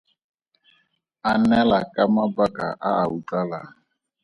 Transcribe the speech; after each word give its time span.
Anela 1.31 1.79
ka 1.93 2.03
mabaka 2.15 2.67
a 2.87 2.91
a 3.01 3.03
utlwalang. 3.15 3.69